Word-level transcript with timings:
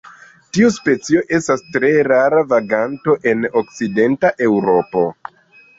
Tiu 0.55 0.69
specio 0.77 1.21
estas 1.39 1.63
tre 1.75 1.91
rara 2.09 2.41
vaganto 2.55 3.19
en 3.35 3.47
okcidenta 3.63 4.35
Eŭropo. 4.49 5.07